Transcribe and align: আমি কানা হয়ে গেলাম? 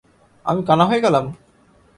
আমি 0.45 0.61
কানা 0.67 0.85
হয়ে 0.89 1.03
গেলাম? 1.05 1.25